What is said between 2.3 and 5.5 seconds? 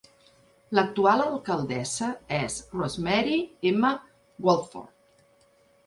és Rosemarie M. Wolford.